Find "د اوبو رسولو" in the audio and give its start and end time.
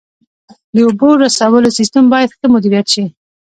0.73-1.69